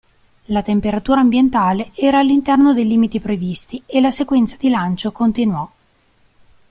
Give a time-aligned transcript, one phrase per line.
[0.45, 5.69] La temperatura ambientale era all'interno dei limiti previsti e la sequenza di lancio continuò.